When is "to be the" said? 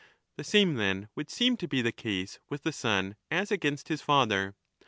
1.57-1.91